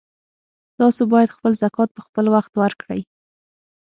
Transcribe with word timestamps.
تاسو 0.79 1.01
باید 1.13 1.35
خپل 1.35 1.51
زکات 1.63 1.89
په 1.93 2.01
خپلوخت 2.07 2.51
ورکړئ 2.57 3.01